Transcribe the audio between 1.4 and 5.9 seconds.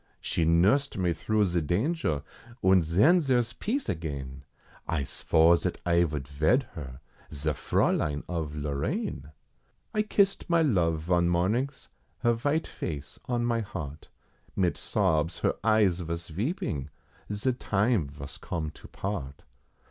ze danger, und ven zere's peace again, I svore zat